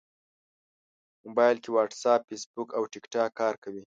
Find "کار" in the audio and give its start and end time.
3.39-3.53